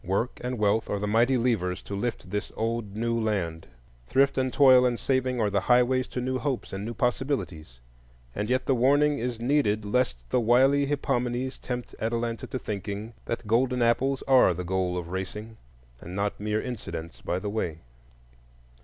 [0.03, 3.67] Work and wealth are the mighty levers to lift this old new land;
[4.07, 7.79] thrift and toil and saving are the highways to new hopes and new possibilities;
[8.33, 13.45] and yet the warning is needed lest the wily Hippomenes tempt Atalanta to thinking that
[13.45, 15.57] golden apples are the goal of racing,
[15.99, 17.81] and not mere incidents by the way.